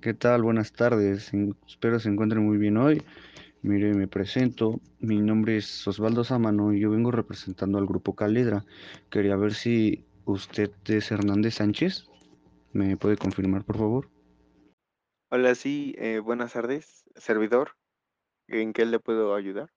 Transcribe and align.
¿Qué 0.00 0.14
tal? 0.14 0.42
Buenas 0.42 0.72
tardes. 0.72 1.32
Espero 1.66 1.98
se 1.98 2.08
encuentren 2.08 2.46
muy 2.46 2.56
bien 2.56 2.76
hoy. 2.76 3.02
Mire, 3.62 3.94
me 3.94 4.06
presento. 4.06 4.80
Mi 5.00 5.20
nombre 5.20 5.56
es 5.56 5.88
Osvaldo 5.88 6.22
Sámano 6.22 6.72
y 6.72 6.78
yo 6.78 6.90
vengo 6.90 7.10
representando 7.10 7.78
al 7.78 7.86
Grupo 7.86 8.14
Calidra. 8.14 8.64
Quería 9.10 9.34
ver 9.34 9.54
si 9.54 10.04
usted 10.24 10.70
es 10.86 11.10
Hernández 11.10 11.56
Sánchez. 11.56 12.06
¿Me 12.72 12.96
puede 12.96 13.16
confirmar, 13.16 13.64
por 13.64 13.76
favor? 13.76 14.08
Hola, 15.30 15.56
sí, 15.56 15.96
eh, 15.98 16.20
buenas 16.20 16.52
tardes, 16.52 17.02
servidor. 17.16 17.72
¿En 18.46 18.72
qué 18.72 18.86
le 18.86 19.00
puedo 19.00 19.34
ayudar? 19.34 19.68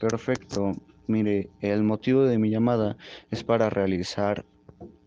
Perfecto. 0.00 0.76
Mire, 1.08 1.50
el 1.60 1.82
motivo 1.82 2.22
de 2.22 2.38
mi 2.38 2.50
llamada 2.50 2.96
es 3.32 3.42
para 3.42 3.68
realizar 3.68 4.44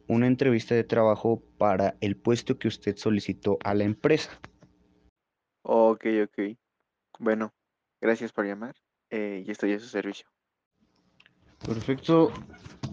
una 0.07 0.27
entrevista 0.27 0.75
de 0.75 0.83
trabajo 0.83 1.41
para 1.57 1.95
el 2.01 2.15
puesto 2.15 2.57
que 2.57 2.67
usted 2.67 2.95
solicitó 2.97 3.57
a 3.63 3.73
la 3.73 3.83
empresa. 3.83 4.31
Ok, 5.63 6.05
ok. 6.23 6.57
Bueno, 7.19 7.53
gracias 8.01 8.31
por 8.31 8.45
llamar. 8.45 8.75
eh, 9.09 9.43
y 9.45 9.51
estoy 9.51 9.73
a 9.73 9.79
su 9.79 9.87
servicio. 9.87 10.27
Perfecto. 11.65 12.31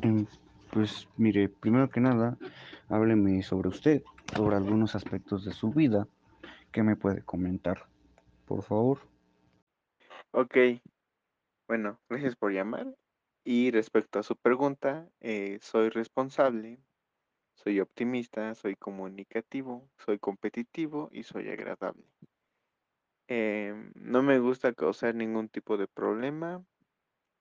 Em, 0.03 0.27
Pues 0.73 1.07
mire, 1.17 1.49
primero 1.49 1.89
que 1.89 2.01
nada, 2.01 2.37
hábleme 2.89 3.43
sobre 3.45 3.69
usted, 3.69 4.03
sobre 4.35 4.57
algunos 4.57 4.97
aspectos 4.97 5.45
de 5.45 5.53
su 5.53 5.71
vida 5.71 6.09
que 6.73 6.83
me 6.83 6.97
puede 6.97 7.23
comentar, 7.23 7.87
por 8.45 8.63
favor. 8.65 8.99
Ok, 10.33 10.57
bueno, 11.69 12.01
gracias 12.09 12.35
por 12.35 12.53
llamar. 12.53 12.93
Y 13.45 13.71
respecto 13.71 14.19
a 14.19 14.23
su 14.25 14.37
pregunta, 14.37 15.09
eh, 15.21 15.59
soy 15.61 15.91
responsable, 15.91 16.81
soy 17.55 17.81
optimista, 17.81 18.55
soy 18.55 18.77
comunicativo, 18.77 19.91
soy 19.99 20.19
competitivo 20.19 21.09
y 21.13 21.25
soy 21.25 21.49
agradable. 21.51 22.05
Em, 23.29 23.93
no 23.97 24.23
me 24.23 24.39
gusta 24.39 24.73
causar 24.75 25.15
ningún 25.15 25.49
tipo 25.49 25.77
de 25.77 25.87
problema 25.89 26.65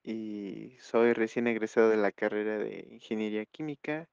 y 0.04 0.76
soy 0.80 1.12
recién 1.14 1.46
egresado 1.48 1.90
de 1.90 1.96
la 1.98 2.12
carrera 2.12 2.58
de 2.58 2.88
ingeniería 2.92 3.46
química 3.46 4.08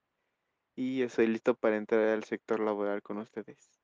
y 0.75 1.03
estoy 1.03 1.27
listo 1.27 1.55
para 1.55 1.77
entrar 1.77 2.09
al 2.09 2.23
sector 2.25 2.59
laboral 2.61 3.01
con 3.03 3.19
ustedes. 3.19 3.81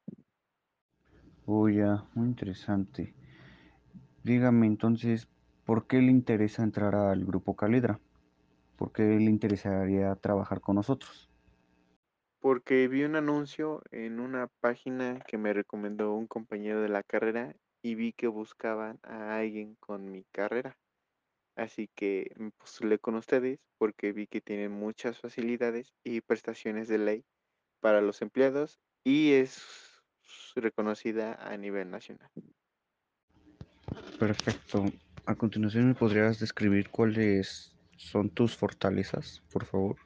Oh, 1.47 1.67
ya, 1.67 2.05
muy 2.13 2.27
interesante. 2.27 3.15
Dígame 4.23 4.67
entonces, 4.67 5.27
¿por 5.65 5.87
qué 5.87 6.01
le 6.01 6.11
interesa 6.11 6.61
entrar 6.63 6.93
al 6.93 7.25
grupo 7.25 7.55
Calidra? 7.55 7.99
¿Por 8.77 8.91
qué 8.91 9.03
le 9.03 9.31
interesaría 9.31 10.15
trabajar 10.15 10.61
con 10.61 10.75
nosotros? 10.75 11.26
Porque 12.47 12.87
vi 12.87 13.03
un 13.03 13.17
anuncio 13.17 13.83
en 13.91 14.21
una 14.21 14.47
página 14.61 15.19
que 15.27 15.37
me 15.37 15.51
recomendó 15.51 16.13
un 16.13 16.27
compañero 16.27 16.81
de 16.81 16.87
la 16.87 17.03
carrera 17.03 17.53
y 17.81 17.95
vi 17.95 18.13
que 18.13 18.27
buscaban 18.27 18.99
a 19.03 19.35
alguien 19.35 19.75
con 19.81 20.09
mi 20.09 20.23
carrera. 20.31 20.77
Así 21.57 21.89
que 21.93 22.31
me 22.37 22.51
postulé 22.51 22.99
con 22.99 23.15
ustedes 23.15 23.59
porque 23.77 24.13
vi 24.13 24.27
que 24.27 24.39
tienen 24.39 24.71
muchas 24.71 25.19
facilidades 25.19 25.93
y 26.05 26.21
prestaciones 26.21 26.87
de 26.87 26.99
ley 26.99 27.25
para 27.81 27.99
los 27.99 28.21
empleados 28.21 28.79
y 29.03 29.33
es 29.33 29.61
reconocida 30.55 31.33
a 31.33 31.57
nivel 31.57 31.91
nacional. 31.91 32.31
Perfecto. 34.17 34.85
A 35.25 35.35
continuación, 35.35 35.89
¿me 35.89 35.95
podrías 35.95 36.39
describir 36.39 36.91
cuáles 36.91 37.75
son 37.97 38.29
tus 38.29 38.55
fortalezas, 38.55 39.43
por 39.51 39.65
favor? 39.65 39.97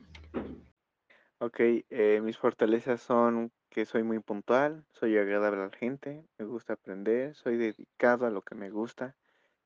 Ok, 1.44 1.60
eh, 1.60 2.22
mis 2.22 2.38
fortalezas 2.38 3.02
son 3.02 3.52
que 3.72 3.88
soy 3.88 4.04
muy 4.04 4.20
puntual, 4.20 4.86
soy 4.92 5.18
agradable 5.18 5.62
a 5.64 5.66
la 5.66 5.76
gente, 5.76 6.24
me 6.38 6.46
gusta 6.46 6.74
aprender, 6.74 7.34
soy 7.34 7.58
dedicado 7.58 8.28
a 8.28 8.30
lo 8.30 8.44
que 8.44 8.54
me 8.54 8.70
gusta, 8.70 9.16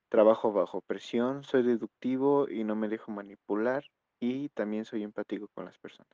trabajo 0.08 0.54
bajo 0.54 0.80
presión, 0.80 1.44
soy 1.44 1.64
deductivo 1.64 2.48
y 2.50 2.64
no 2.64 2.78
me 2.78 2.88
dejo 2.88 3.12
manipular 3.12 3.83
y 4.22 4.48
también 4.48 4.86
soy 4.86 5.04
empático 5.04 5.49
con 5.54 5.66
las 5.66 5.77
personas. 5.77 6.14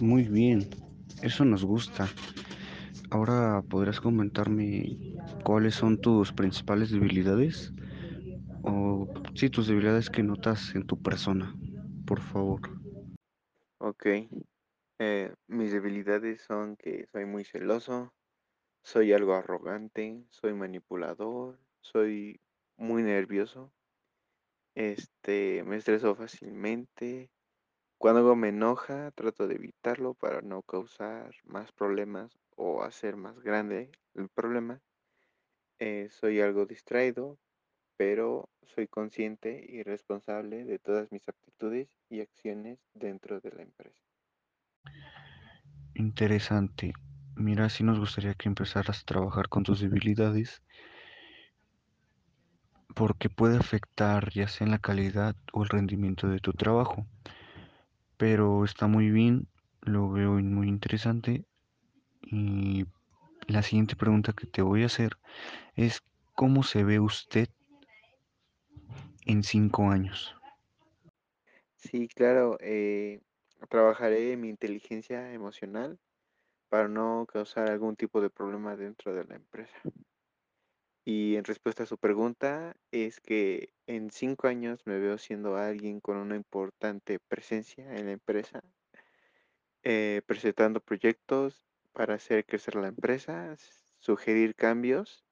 Muy 0.00 0.22
bien, 0.22 0.66
eso 1.20 1.44
nos 1.44 1.62
gusta. 1.62 2.08
Ahora 3.10 3.60
podrías 3.68 4.00
comentarme 4.00 4.96
cuáles 5.42 5.74
son 5.74 6.00
tus 6.00 6.32
principales 6.32 6.90
debilidades 6.90 7.74
o 8.62 9.06
sí, 9.34 9.50
tus 9.50 9.66
debilidades 9.66 10.08
que 10.08 10.22
notas 10.22 10.74
en 10.74 10.86
tu 10.86 10.96
persona, 10.96 11.54
por 12.06 12.20
favor. 12.20 12.73
Ok, 13.86 14.06
eh, 14.98 15.34
mis 15.46 15.72
debilidades 15.72 16.42
son 16.42 16.76
que 16.76 17.06
soy 17.12 17.24
muy 17.26 17.44
celoso, 17.44 18.14
soy 18.82 19.12
algo 19.12 19.34
arrogante, 19.34 20.24
soy 20.30 20.54
manipulador, 20.54 21.60
soy 21.82 22.40
muy 22.76 23.02
nervioso, 23.02 23.72
este, 24.76 25.64
me 25.64 25.76
estreso 25.76 26.14
fácilmente, 26.14 27.30
Cuando 27.98 28.20
algo 28.20 28.36
me 28.36 28.50
enoja, 28.50 29.10
trato 29.12 29.48
de 29.48 29.56
evitarlo 29.56 30.14
para 30.14 30.42
no 30.42 30.62
causar 30.62 31.34
más 31.44 31.72
problemas 31.72 32.38
o 32.56 32.82
hacer 32.84 33.16
más 33.16 33.40
grande 33.40 33.90
el 34.14 34.28
problema. 34.30 34.82
Eh, 35.78 36.08
soy 36.10 36.40
algo 36.40 36.66
distraído, 36.66 37.38
pero 37.96 38.48
soy 38.62 38.88
consciente 38.88 39.64
y 39.68 39.82
responsable 39.82 40.64
de 40.64 40.78
todas 40.78 41.10
mis 41.12 41.28
actitudes 41.28 41.88
y 42.10 42.20
acciones 42.20 42.78
dentro 42.94 43.40
de 43.40 43.50
la 43.50 43.62
empresa. 43.62 44.00
Interesante. 45.94 46.92
Mira, 47.36 47.68
sí 47.68 47.84
nos 47.84 47.98
gustaría 47.98 48.34
que 48.34 48.48
empezaras 48.48 49.00
a 49.00 49.04
trabajar 49.04 49.48
con 49.48 49.62
tus 49.62 49.80
debilidades 49.80 50.62
porque 52.94 53.28
puede 53.28 53.56
afectar 53.56 54.30
ya 54.30 54.48
sea 54.48 54.66
en 54.66 54.70
la 54.70 54.78
calidad 54.78 55.36
o 55.52 55.62
el 55.64 55.68
rendimiento 55.68 56.28
de 56.28 56.38
tu 56.38 56.52
trabajo. 56.52 57.06
Pero 58.16 58.64
está 58.64 58.86
muy 58.86 59.10
bien, 59.10 59.48
lo 59.82 60.10
veo 60.10 60.34
muy 60.34 60.68
interesante 60.68 61.44
y 62.22 62.86
la 63.48 63.62
siguiente 63.62 63.96
pregunta 63.96 64.32
que 64.32 64.46
te 64.46 64.62
voy 64.62 64.84
a 64.84 64.86
hacer 64.86 65.18
es 65.74 66.02
¿cómo 66.34 66.62
se 66.62 66.84
ve 66.84 67.00
usted 67.00 67.48
en 69.26 69.42
cinco 69.42 69.90
años? 69.90 70.34
Sí, 71.76 72.08
claro, 72.08 72.56
eh, 72.60 73.20
trabajaré 73.68 74.36
mi 74.36 74.48
inteligencia 74.48 75.32
emocional 75.32 75.98
para 76.68 76.88
no 76.88 77.26
causar 77.30 77.70
algún 77.70 77.96
tipo 77.96 78.20
de 78.20 78.30
problema 78.30 78.76
dentro 78.76 79.14
de 79.14 79.24
la 79.24 79.36
empresa. 79.36 79.76
Y 81.04 81.36
en 81.36 81.44
respuesta 81.44 81.82
a 81.82 81.86
su 81.86 81.98
pregunta, 81.98 82.74
es 82.90 83.20
que 83.20 83.74
en 83.86 84.10
cinco 84.10 84.48
años 84.48 84.86
me 84.86 84.98
veo 84.98 85.18
siendo 85.18 85.56
alguien 85.56 86.00
con 86.00 86.16
una 86.16 86.34
importante 86.34 87.18
presencia 87.18 87.94
en 87.94 88.06
la 88.06 88.12
empresa, 88.12 88.62
eh, 89.82 90.22
presentando 90.26 90.80
proyectos 90.80 91.66
para 91.92 92.14
hacer 92.14 92.46
crecer 92.46 92.76
la 92.76 92.88
empresa, 92.88 93.54
sugerir 93.98 94.54
cambios 94.54 95.23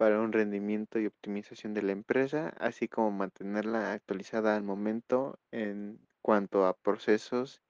para 0.00 0.18
un 0.18 0.32
rendimiento 0.32 0.98
y 0.98 1.04
optimización 1.04 1.74
de 1.74 1.82
la 1.82 1.92
empresa, 1.92 2.54
así 2.58 2.88
como 2.88 3.10
mantenerla 3.10 3.92
actualizada 3.92 4.56
al 4.56 4.62
momento 4.62 5.38
en 5.52 6.00
cuanto 6.22 6.64
a 6.64 6.72
procesos 6.72 7.60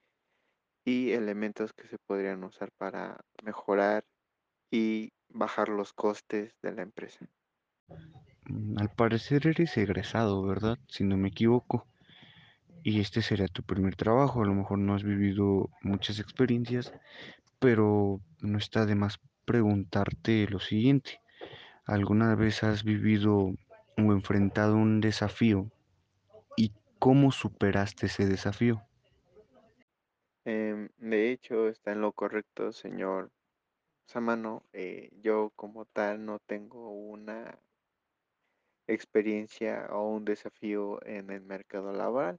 y 0.87 1.13
elementos 1.13 1.73
que 1.73 1.89
se 1.89 1.99
podrían 1.99 2.45
usar 2.45 2.71
para 2.79 3.21
mejorar 3.43 4.05
y 4.71 5.11
bajar 5.29 5.71
los 5.71 5.93
costes 5.93 6.55
de 6.63 6.73
la 6.73 6.83
empresa. 6.83 7.29
Mm, 8.45 8.79
Al 8.79 8.91
parecer 8.91 9.47
eres 9.47 9.77
egresado, 9.79 10.43
¿verdad? 10.45 10.79
Si 10.89 11.05
no 11.05 11.17
me 11.17 11.29
equivoco. 11.29 11.87
Y 12.83 13.01
este 13.01 13.23
será 13.23 13.49
tu 13.49 13.63
primer 13.63 13.97
trabajo. 13.97 14.43
A 14.43 14.47
lo 14.47 14.55
mejor 14.55 14.79
no 14.79 14.95
has 14.95 15.03
vivido 15.05 15.71
muchas 15.83 16.19
experiencias, 16.21 16.93
pero 17.61 18.21
no 18.41 18.59
está 18.59 18.87
de 18.87 18.97
más 18.97 19.21
preguntarte 19.47 20.47
lo 20.49 20.61
siguiente. 20.61 21.20
¿Alguna 21.91 22.37
vez 22.37 22.63
has 22.63 22.85
vivido 22.85 23.35
o 23.37 24.13
enfrentado 24.13 24.77
un 24.77 25.01
desafío 25.01 25.69
y 26.57 26.73
cómo 27.01 27.33
superaste 27.33 28.07
ese 28.07 28.27
desafío? 28.27 28.81
Em, 30.45 30.89
de 30.99 31.33
hecho, 31.33 31.67
está 31.67 31.91
en 31.91 32.01
lo 32.01 32.13
correcto, 32.13 32.71
señor 32.71 33.33
Samano. 34.07 34.63
Eh, 34.73 35.11
yo 35.21 35.51
como 35.57 35.85
tal 35.85 36.25
no 36.25 36.39
tengo 36.39 36.93
una 36.93 37.59
experiencia 38.87 39.89
o 39.91 40.11
un 40.11 40.25
desafío 40.25 41.05
en 41.05 41.31
el 41.31 41.41
mercado 41.41 41.93
laboral, 41.93 42.39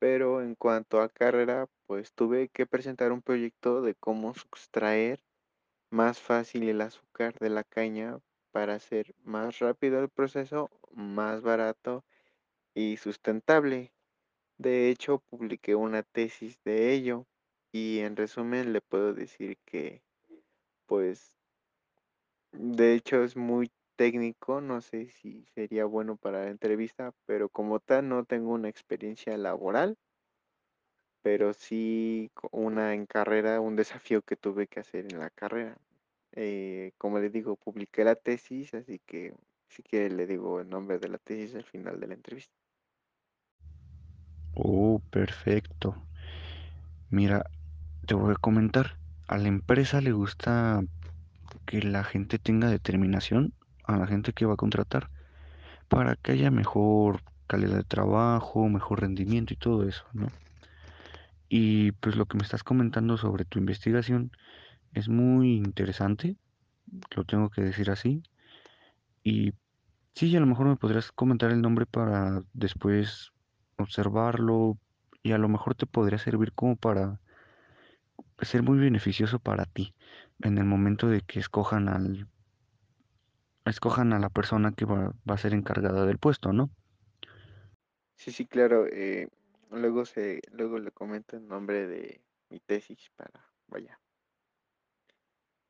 pero 0.00 0.42
en 0.42 0.56
cuanto 0.56 1.00
a 1.00 1.08
carrera, 1.08 1.68
pues 1.86 2.12
tuve 2.12 2.48
que 2.48 2.66
presentar 2.66 3.12
un 3.12 3.22
proyecto 3.22 3.82
de 3.82 3.94
cómo 3.94 4.34
sustraer 4.34 5.20
más 5.90 6.18
fácil 6.18 6.68
el 6.68 6.80
azúcar 6.80 7.38
de 7.38 7.50
la 7.50 7.62
caña 7.62 8.18
para 8.54 8.76
hacer 8.76 9.16
más 9.24 9.58
rápido 9.58 9.98
el 9.98 10.08
proceso, 10.08 10.70
más 10.92 11.42
barato 11.42 12.04
y 12.72 12.98
sustentable. 12.98 13.92
De 14.58 14.90
hecho, 14.90 15.18
publiqué 15.28 15.74
una 15.74 16.04
tesis 16.04 16.62
de 16.62 16.92
ello 16.92 17.26
y 17.72 17.98
en 17.98 18.14
resumen 18.14 18.72
le 18.72 18.80
puedo 18.80 19.12
decir 19.12 19.58
que 19.64 20.04
pues, 20.86 21.36
de 22.52 22.94
hecho, 22.94 23.24
es 23.24 23.34
muy 23.34 23.72
técnico, 23.96 24.60
no 24.60 24.80
sé 24.82 25.08
si 25.08 25.44
sería 25.46 25.84
bueno 25.84 26.14
para 26.16 26.44
la 26.44 26.50
entrevista, 26.50 27.12
pero 27.26 27.48
como 27.48 27.80
tal 27.80 28.08
no 28.08 28.24
tengo 28.24 28.52
una 28.52 28.68
experiencia 28.68 29.36
laboral, 29.36 29.98
pero 31.22 31.54
sí 31.54 32.30
una 32.52 32.94
en 32.94 33.06
carrera, 33.06 33.60
un 33.60 33.74
desafío 33.74 34.22
que 34.22 34.36
tuve 34.36 34.68
que 34.68 34.78
hacer 34.78 35.12
en 35.12 35.18
la 35.18 35.30
carrera. 35.30 35.76
Eh, 36.36 36.92
como 36.98 37.18
le 37.20 37.30
digo, 37.30 37.56
publiqué 37.56 38.04
la 38.04 38.16
tesis, 38.16 38.74
así 38.74 39.00
que, 39.06 39.34
si 39.68 39.82
quiere 39.82 40.10
le 40.10 40.26
digo 40.26 40.60
el 40.60 40.68
nombre 40.68 40.98
de 40.98 41.08
la 41.08 41.18
tesis 41.18 41.54
al 41.54 41.64
final 41.64 42.00
de 42.00 42.08
la 42.08 42.14
entrevista. 42.14 42.54
Oh, 44.54 45.00
perfecto. 45.10 45.96
Mira, 47.10 47.44
te 48.06 48.14
voy 48.14 48.32
a 48.32 48.36
comentar. 48.36 48.96
A 49.26 49.38
la 49.38 49.48
empresa 49.48 50.00
le 50.00 50.12
gusta 50.12 50.82
que 51.66 51.80
la 51.82 52.04
gente 52.04 52.38
tenga 52.38 52.68
determinación, 52.68 53.54
a 53.84 53.96
la 53.96 54.06
gente 54.06 54.32
que 54.32 54.46
va 54.46 54.54
a 54.54 54.58
contratar, 54.58 55.10
para 55.88 56.16
que 56.16 56.32
haya 56.32 56.50
mejor 56.50 57.22
calidad 57.46 57.76
de 57.76 57.84
trabajo, 57.84 58.68
mejor 58.68 59.00
rendimiento 59.00 59.54
y 59.54 59.56
todo 59.56 59.88
eso, 59.88 60.04
¿no? 60.12 60.28
Y 61.48 61.92
pues 61.92 62.16
lo 62.16 62.26
que 62.26 62.36
me 62.36 62.42
estás 62.42 62.64
comentando 62.64 63.16
sobre 63.16 63.44
tu 63.44 63.58
investigación 63.58 64.30
es 64.94 65.08
muy 65.08 65.56
interesante, 65.56 66.36
lo 67.16 67.24
tengo 67.24 67.50
que 67.50 67.62
decir 67.62 67.90
así. 67.90 68.22
Y 69.24 69.54
sí, 70.14 70.34
a 70.36 70.40
lo 70.40 70.46
mejor 70.46 70.66
me 70.66 70.76
podrías 70.76 71.12
comentar 71.12 71.50
el 71.50 71.62
nombre 71.62 71.86
para 71.86 72.42
después 72.52 73.32
observarlo 73.78 74.78
y 75.22 75.32
a 75.32 75.38
lo 75.38 75.48
mejor 75.48 75.74
te 75.74 75.86
podría 75.86 76.18
servir 76.18 76.52
como 76.52 76.76
para 76.76 77.20
ser 78.42 78.62
muy 78.62 78.78
beneficioso 78.78 79.38
para 79.40 79.66
ti 79.66 79.94
en 80.42 80.58
el 80.58 80.64
momento 80.64 81.08
de 81.08 81.22
que 81.22 81.40
escojan 81.40 81.88
al 81.88 82.28
escojan 83.64 84.12
a 84.12 84.18
la 84.18 84.30
persona 84.30 84.72
que 84.72 84.84
va, 84.84 85.14
va 85.28 85.34
a 85.34 85.38
ser 85.38 85.54
encargada 85.54 86.06
del 86.06 86.18
puesto, 86.18 86.52
¿no? 86.52 86.70
Sí, 88.16 88.32
sí, 88.32 88.46
claro, 88.46 88.86
eh, 88.86 89.28
luego 89.70 90.04
se 90.04 90.40
luego 90.52 90.78
le 90.78 90.92
comento 90.92 91.36
el 91.36 91.46
nombre 91.46 91.86
de 91.86 92.22
mi 92.50 92.60
tesis 92.60 93.10
para, 93.16 93.52
vaya, 93.66 94.00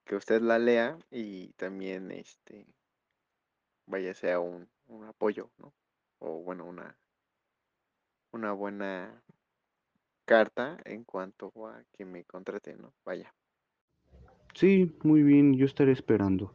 que 0.04 0.16
usted 0.16 0.42
la 0.42 0.58
lea 0.58 0.98
y 1.10 1.52
también, 1.54 2.10
este, 2.10 2.66
vaya, 3.86 4.14
sea 4.14 4.40
un 4.40 4.68
un 4.88 5.04
apoyo, 5.04 5.50
¿no? 5.58 5.72
O 6.18 6.42
bueno, 6.42 6.64
una 6.64 6.96
una 8.32 8.52
buena 8.52 9.22
carta 10.24 10.78
en 10.84 11.04
cuanto 11.04 11.52
a 11.66 11.84
que 11.92 12.04
me 12.04 12.24
contraten, 12.24 12.80
¿no? 12.80 12.92
Vaya. 13.04 13.32
Sí, 14.54 14.96
muy 15.02 15.22
bien, 15.22 15.54
yo 15.56 15.66
estaré 15.66 15.92
esperando. 15.92 16.54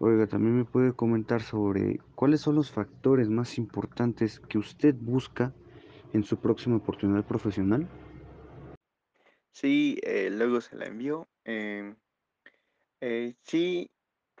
Oiga, 0.00 0.26
también 0.26 0.56
me 0.56 0.64
puede 0.64 0.92
comentar 0.92 1.42
sobre 1.42 2.00
cuáles 2.14 2.40
son 2.40 2.56
los 2.56 2.70
factores 2.70 3.28
más 3.28 3.58
importantes 3.58 4.40
que 4.40 4.58
usted 4.58 4.94
busca 4.94 5.52
en 6.12 6.24
su 6.24 6.36
próxima 6.38 6.76
oportunidad 6.76 7.24
profesional. 7.24 7.88
Sí, 9.52 9.98
eh, 10.02 10.30
luego 10.30 10.60
se 10.60 10.76
la 10.76 10.86
envío. 10.86 11.28
Em, 11.44 11.96
eh, 13.06 13.34
sí, 13.42 13.90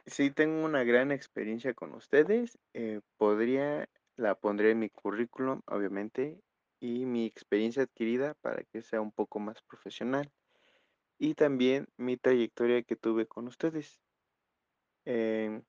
sí 0.06 0.30
tengo 0.30 0.64
una 0.64 0.84
gran 0.84 1.12
experiencia 1.12 1.74
con 1.74 1.92
ustedes. 1.94 2.58
eh, 2.72 3.02
podría, 3.18 3.90
la 4.16 4.36
pondré 4.36 4.70
en 4.70 4.78
mi 4.78 4.88
currículum, 4.88 5.60
obviamente, 5.66 6.40
y 6.80 7.04
mi 7.04 7.26
experiencia 7.26 7.82
adquirida 7.82 8.32
para 8.40 8.64
que 8.64 8.80
sea 8.80 9.02
un 9.02 9.12
poco 9.12 9.38
más 9.38 9.60
profesional. 9.62 10.32
Y 11.18 11.34
también 11.34 11.88
mi 11.98 12.16
trayectoria 12.16 12.82
que 12.82 12.96
tuve 12.96 13.26
con 13.26 13.48
ustedes. 13.48 14.00
Em, 15.04 15.62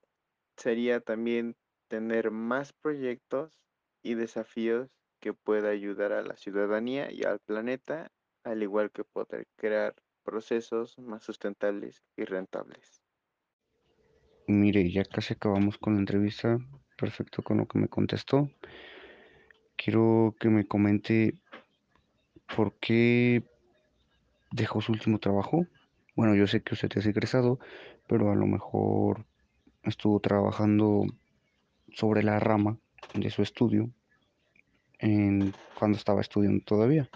sería 0.56 1.02
también 1.02 1.58
tener 1.90 2.32
más 2.32 2.72
proyectos 2.72 3.60
y 4.04 4.14
desafíos 4.16 4.90
que 5.20 5.34
pueda 5.34 5.70
ayudar 5.70 6.14
a 6.14 6.24
la 6.24 6.38
ciudadanía 6.38 7.12
y 7.12 7.26
al 7.26 7.40
planeta, 7.40 8.10
al 8.46 8.64
igual 8.64 8.90
que 8.92 9.04
poder 9.04 9.48
crear 9.58 9.96
procesos 10.26 10.98
más 11.00 11.24
sustentables 11.24 12.04
y 12.18 12.26
rentables. 12.26 13.02
Mire, 14.48 14.92
ya 14.92 15.06
casi 15.06 15.34
acabamos 15.34 15.78
con 15.78 15.94
la 15.94 16.00
entrevista. 16.00 16.60
Perfecto 16.98 17.42
con 17.42 17.58
lo 17.58 17.68
que 17.68 17.80
me 17.80 17.88
contestó. 17.88 18.50
Quiero 19.76 20.36
que 20.40 20.50
me 20.50 20.68
comente 20.68 21.34
por 22.56 22.74
qué 22.80 23.44
dejó 24.52 24.82
su 24.82 24.92
último 24.92 25.20
trabajo. 25.20 25.66
Bueno, 26.16 26.36
yo 26.36 26.48
sé 26.48 26.62
que 26.62 26.74
usted 26.74 26.90
es 26.96 27.06
egresado, 27.06 27.60
pero 28.08 28.32
a 28.32 28.36
lo 28.36 28.46
mejor 28.46 29.26
estuvo 29.84 30.20
trabajando 30.20 31.06
sobre 31.94 32.24
la 32.24 32.40
rama 32.40 32.78
de 33.14 33.30
su 33.30 33.42
estudio 33.42 33.90
en, 35.00 35.54
cuando 35.78 35.98
estaba 35.98 36.22
estudiando 36.22 36.64
todavía. 36.64 37.10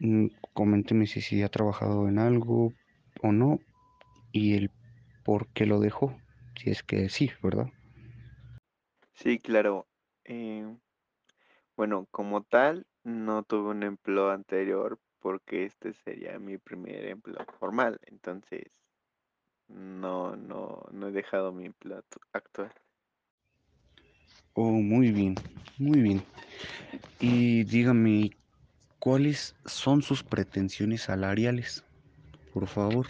Mm, 0.00 0.28
Coménteme 0.54 1.06
si 1.06 1.42
ha 1.42 1.48
trabajado 1.48 2.08
en 2.08 2.18
algo 2.18 2.72
o 3.22 3.32
no 3.32 3.60
y 4.32 4.54
el 4.54 4.70
por 5.24 5.48
qué 5.48 5.66
lo 5.66 5.80
dejó. 5.80 6.16
Si 6.56 6.70
es 6.70 6.82
que 6.82 7.08
sí, 7.08 7.30
¿verdad? 7.42 7.68
Sí, 9.14 9.38
claro. 9.38 9.86
em, 10.24 10.78
bueno, 11.76 12.06
como 12.10 12.42
tal, 12.42 12.86
no 13.04 13.42
tuve 13.44 13.70
un 13.70 13.82
empleo 13.84 14.30
anterior 14.30 14.98
porque 15.20 15.64
este 15.64 15.92
sería 15.94 16.38
mi 16.38 16.58
primer 16.58 17.06
empleo 17.06 17.44
formal. 17.58 17.98
Entonces, 18.06 18.82
no, 19.68 20.36
no, 20.36 20.82
no 20.92 21.08
he 21.08 21.12
dejado 21.12 21.52
mi 21.52 21.66
empleo 21.66 21.98
actu- 21.98 22.20
actual. 22.32 22.72
Oh, 24.54 24.70
muy 24.70 25.10
bien, 25.10 25.36
muy 25.78 26.00
bien. 26.00 26.22
Y 27.20 27.64
dígame, 27.64 28.30
¿cuáles 29.04 29.54
son 29.66 30.00
sus 30.00 30.24
pretensiones 30.24 31.02
salariales? 31.02 31.84
Por 32.54 32.66
favor. 32.68 33.06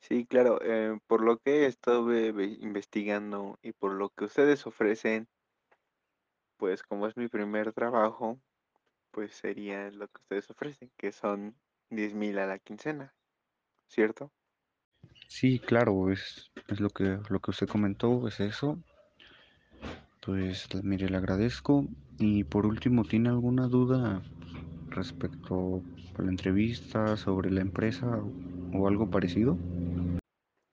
Sí, 0.00 0.26
claro, 0.26 0.60
eh, 0.62 0.98
por 1.06 1.22
lo 1.22 1.38
que 1.38 1.66
estuve 1.66 2.32
ve- 2.32 2.56
investigando 2.60 3.58
y 3.62 3.72
por 3.72 3.92
lo 3.92 4.10
que 4.10 4.24
ustedes 4.24 4.66
ofrecen, 4.66 5.28
pues 6.58 6.82
como 6.82 7.06
es 7.06 7.16
mi 7.16 7.28
primer 7.28 7.72
trabajo, 7.72 8.40
pues 9.12 9.32
sería 9.34 9.90
lo 9.90 10.08
que 10.08 10.20
ustedes 10.22 10.50
ofrecen, 10.50 10.92
que 10.98 11.12
son 11.12 11.56
diez 11.90 12.14
mil 12.14 12.38
a 12.38 12.46
la 12.46 12.58
quincena, 12.60 13.14
¿cierto? 13.88 14.32
Sí, 15.28 15.60
claro, 15.60 16.10
es, 16.12 16.50
es 16.68 16.80
lo 16.80 16.90
que, 16.90 17.18
lo 17.30 17.40
que 17.40 17.50
usted 17.52 17.68
comentó, 17.68 18.26
es 18.28 18.40
eso. 18.40 18.78
Pues 20.24 20.68
mire, 20.84 21.08
le 21.08 21.16
agradezco. 21.16 21.86
Y 22.18 22.44
por 22.44 22.66
último, 22.66 23.04
¿tiene 23.04 23.28
alguna 23.30 23.68
duda 23.68 24.22
respecto 24.98 25.82
a 26.16 26.22
la 26.22 26.28
entrevista, 26.28 27.16
sobre 27.16 27.50
la 27.50 27.60
empresa 27.60 28.20
o, 28.74 28.86
algo 28.86 29.10
parecido? 29.10 29.56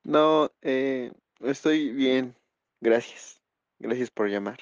No, 0.04 0.52
eh, 0.62 1.12
estoy 1.42 1.92
bien, 1.92 2.36
gracias. 2.82 3.42
Gracias 3.80 4.10
por 4.10 4.30
llamar. 4.30 4.60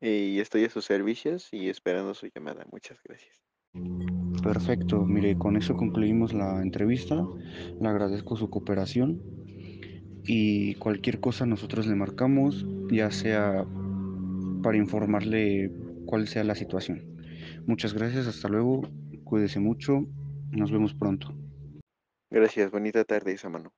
Y 0.00 0.38
estoy 0.40 0.64
a 0.64 0.70
sus 0.70 0.84
servicios 0.84 1.48
y 1.52 1.68
esperando 1.68 2.14
su 2.14 2.28
llamada. 2.34 2.64
Muchas 2.70 2.98
gracias. 3.02 3.42
Perfecto, 4.42 5.04
mire, 5.04 5.36
con 5.36 5.56
eso 5.56 5.76
concluimos 5.76 6.32
la 6.32 6.62
entrevista. 6.62 7.26
Le 7.80 7.88
agradezco 7.88 8.36
su 8.36 8.48
cooperación 8.48 9.20
y 10.24 10.74
cualquier 10.76 11.20
cosa 11.20 11.46
nosotros 11.46 11.86
le 11.86 11.94
marcamos, 11.94 12.64
ya 12.90 13.10
sea 13.10 13.66
para 14.62 14.76
informarle 14.76 15.72
cuál 16.06 16.28
sea 16.28 16.44
la 16.44 16.54
situación. 16.54 17.17
Muchas 17.68 17.92
gracias, 17.92 18.26
hasta 18.26 18.48
luego, 18.48 18.80
cuídese 19.24 19.60
mucho, 19.60 20.00
nos 20.52 20.72
vemos 20.72 20.94
pronto. 20.94 21.34
Gracias, 22.30 22.70
bonita 22.70 23.04
tarde, 23.04 23.36
Samano. 23.36 23.74